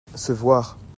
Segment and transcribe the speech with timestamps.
[0.15, 0.77] se voir.